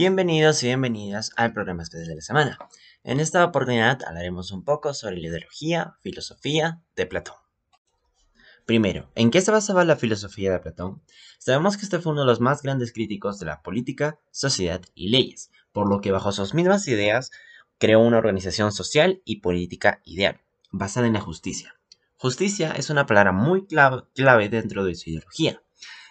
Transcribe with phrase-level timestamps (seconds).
[0.00, 2.58] Bienvenidos y bienvenidas al programa especial de la semana.
[3.04, 7.34] En esta oportunidad hablaremos un poco sobre la ideología, filosofía de Platón.
[8.64, 11.02] Primero, ¿en qué se basaba la filosofía de Platón?
[11.38, 15.10] Sabemos que este fue uno de los más grandes críticos de la política, sociedad y
[15.10, 17.30] leyes, por lo que bajo sus mismas ideas
[17.76, 20.40] creó una organización social y política ideal,
[20.70, 21.74] basada en la justicia.
[22.16, 25.62] Justicia es una palabra muy clave dentro de su ideología,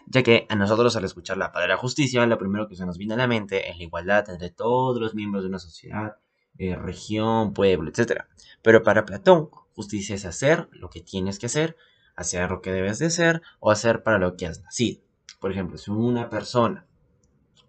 [0.10, 3.14] ya que a nosotros al escuchar la palabra justicia, lo primero que se nos viene
[3.14, 6.18] a la mente es la igualdad entre todos los miembros de una sociedad,
[6.58, 8.24] eh, región, pueblo, etc.
[8.64, 11.78] Pero para Platón, justicia es hacer lo que tienes que hacer,
[12.16, 15.02] hacer lo que debes de hacer o hacer para lo que has nacido.
[15.40, 16.88] Por ejemplo, si una persona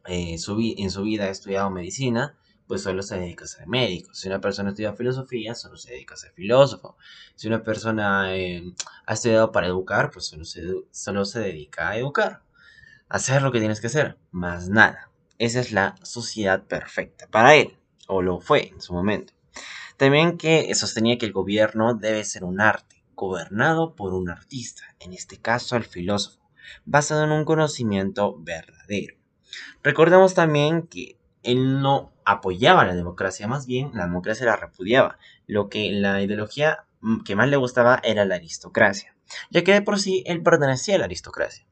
[0.07, 0.38] eh, en
[0.91, 2.38] su vida ha estudiado medicina,
[2.70, 4.15] pues solo se dedica a ser médico.
[4.15, 6.96] Si una persona estudia filosofía, solo se dedica a ser filósofo.
[7.34, 8.62] Si una persona eh,
[9.06, 10.62] ha estudiado para educar, pues solo se,
[10.93, 12.45] solo se dedica a educar.
[13.09, 15.10] Hacer lo que tienes que hacer, más nada.
[15.38, 19.32] Esa es la sociedad perfecta para él, o lo fue en su momento.
[19.96, 25.12] También que sostenía que el gobierno debe ser un arte, gobernado por un artista, en
[25.12, 26.49] este caso el filósofo,
[26.84, 29.16] basado en un conocimiento verdadero.
[29.82, 35.19] Recordemos también que él no apoyaba la democracia, más bien la democracia la repudiaba.
[35.46, 39.16] Lo que la ideología mm, que más le gustaba era la aristocracia,
[39.51, 41.66] ya que de por sí él pertenecía a la aristocracia.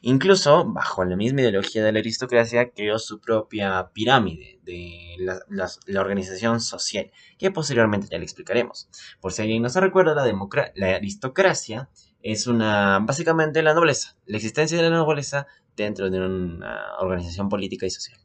[0.00, 6.60] Incluso, bajo la misma ideología de la aristocracia, creó su propia pirámide de la, organización
[6.60, 8.88] social, que posteriormente ya le explicaremos.
[9.20, 11.90] Por si alguien no se recuerda, la, la aristocracia
[12.22, 17.86] es una, básicamente la nobleza, la existencia de la nobleza dentro de una organización política
[17.86, 18.18] y social.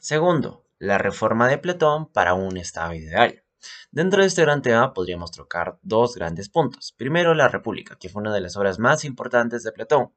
[0.00, 3.44] Segundo, la reforma de Platón para un estado ideal.
[3.90, 6.94] Dentro de este gran tema podríamos trocar dos grandes puntos.
[6.96, 10.14] Primero, la República, que fue una de las obras más importantes de Platón,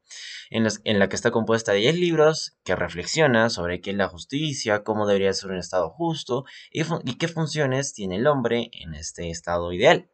[0.50, 4.86] en, la que está compuesta de 10 libros que reflexiona sobre qué es la justicia,
[4.86, 9.30] cómo debería ser un estado justo y, y qué funciones tiene el hombre en este
[9.31, 10.09] estado ideal.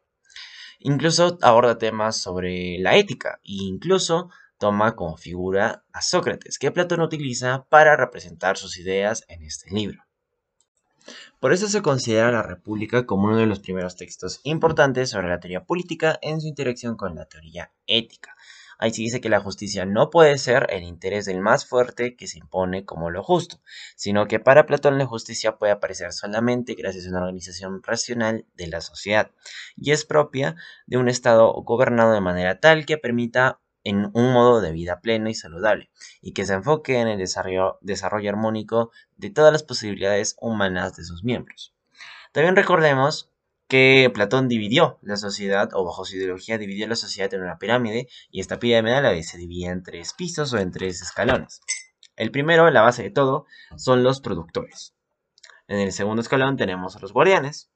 [0.80, 4.30] Incluso aborda temas sobre la ética e incluso
[4.60, 10.04] toma como figura a Sócrates, que Platón utiliza para representar sus ideas en este libro.
[11.40, 15.40] Por eso se considera la República como uno de los primeros textos importantes sobre la
[15.40, 18.36] teoría política en su interacción con la teoría ética.
[18.78, 22.26] Ahí se dice que la justicia no puede ser el interés del más fuerte que
[22.26, 23.60] se impone como lo justo,
[23.96, 28.66] sino que para Platón la justicia puede aparecer solamente gracias a una organización racional de
[28.66, 29.30] la sociedad
[29.76, 30.56] y es propia
[30.86, 35.28] de un Estado gobernado de manera tal que permita en un modo de vida pleno
[35.28, 37.78] y saludable, y que se enfoque en el desarrollo,
[38.28, 41.74] armónico de todas las posibilidades humanas de sus miembros.
[42.32, 43.30] También recordemos
[43.68, 48.08] que Platón dividió la sociedad, o bajo su ideología dividió la sociedad en una pirámide,
[48.30, 51.60] y esta pirámide a la vez se divide en tres pisos o en tres escalones.
[52.16, 54.94] El primero, la base de todo, son los productores.
[55.68, 57.70] En el segundo escalón tenemos a los guardianes,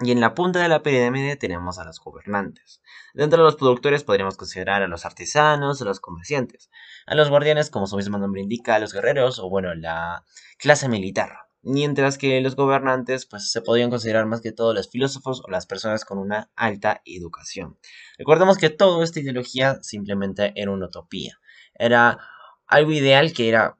[0.00, 2.82] y en la punta de la pirámide tenemos a los gobernantes.
[3.14, 6.70] Dentro de los productores podríamos considerar a los artesanos, a los comerciantes,
[7.06, 10.24] a los guardianes, como su mismo nombre indica, a los guerreros o bueno, la
[10.58, 11.36] clase militar.
[11.64, 15.66] Mientras que los gobernantes pues se podrían considerar más que todo los filósofos o las
[15.66, 17.78] personas con una alta educación.
[18.18, 21.38] Recordemos que toda esta ideología simplemente era una utopía.
[21.74, 22.18] Era
[22.66, 23.78] algo ideal que era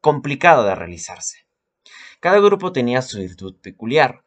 [0.00, 1.46] complicado de realizarse.
[2.18, 4.24] Cada grupo tenía su virtud peculiar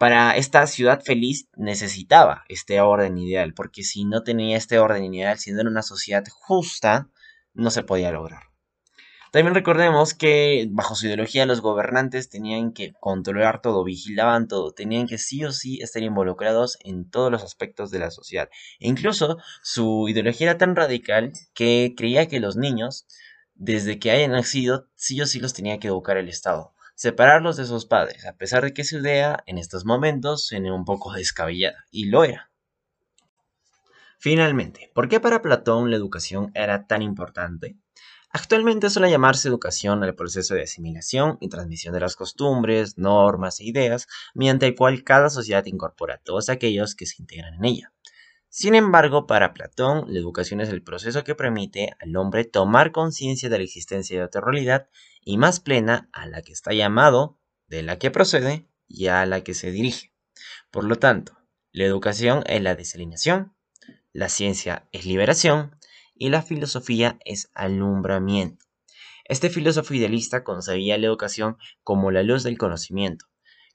[0.00, 5.38] para esta ciudad feliz necesitaba este orden ideal, porque si no tenía este orden ideal,
[5.38, 7.10] si no era una sociedad justa,
[7.52, 8.44] no se podía lograr.
[9.30, 15.06] También recordemos que bajo su ideología los gobernantes tenían que controlar todo, vigilaban todo, tenían
[15.06, 18.48] que sí o sí estar involucrados en todos los aspectos de la sociedad.
[18.78, 23.06] E incluso su ideología era tan radical que creía que los niños,
[23.54, 27.64] desde que hayan nacido, sí o sí los tenía que educar el Estado separarlos de
[27.64, 31.86] sus padres, a pesar de que su idea en estos momentos suene un poco descabellada,
[31.90, 32.50] y lo era.
[34.18, 37.78] Finalmente, ¿por qué para Platón la educación era tan importante?
[38.28, 43.64] Actualmente suele llamarse educación al proceso de asimilación y transmisión de las costumbres, normas e
[43.64, 47.92] ideas, mediante el cual cada sociedad incorpora a todos aquellos que se integran en ella.
[48.52, 53.48] Sin embargo, para Platón, la educación es el proceso que permite al hombre tomar conciencia
[53.48, 54.88] de la existencia de otra realidad
[55.20, 57.38] y más plena a la que está llamado,
[57.68, 60.12] de la que procede y a la que se dirige.
[60.72, 61.38] Por lo tanto,
[61.70, 63.54] la educación es la desalineación,
[64.12, 65.76] la ciencia es liberación
[66.16, 68.66] y la filosofía es alumbramiento.
[69.26, 73.26] Este filósofo idealista concebía la educación como la luz del conocimiento.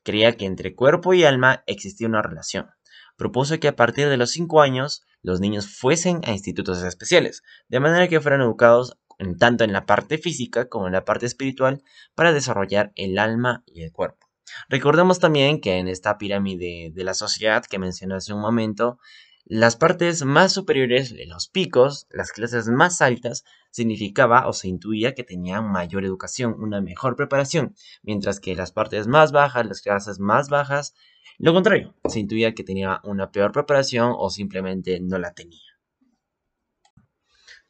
[0.04, 2.70] Creía que entre cuerpo y alma existía una relación
[3.18, 7.80] propuso que a partir de los 5 años los niños fuesen a institutos especiales, de
[7.80, 8.98] manera que fueran educados
[9.40, 11.84] tanto en la parte física como en la parte espiritual,
[12.16, 14.28] para desarrollar el alma y el cuerpo.
[14.70, 19.00] Recordemos también que en esta pirámide de la sociedad que mencioné hace un momento,
[19.48, 25.24] las partes más superiores, los picos, las clases más altas, significaba o se intuía que
[25.24, 30.50] tenían mayor educación, una mejor preparación, mientras que las partes más bajas, las clases más
[30.50, 30.96] bajas,
[31.38, 35.62] lo contrario, se intuía que tenía una peor preparación o simplemente no la tenía.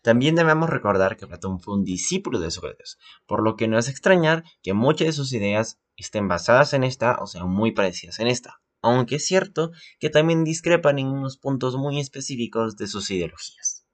[0.02, 3.90] También debemos recordar que Platón fue un discípulo de Sócrates, por lo que no es
[3.90, 8.28] extrañar que muchas de sus ideas estén basadas en esta o sean muy parecidas en
[8.28, 8.62] esta
[8.94, 13.86] aunque es cierto que también discrepan en unos puntos muy específicos de sus ideologías.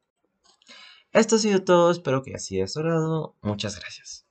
[1.11, 4.25] Esto ha sido todo, espero que haya su Muchas gracias.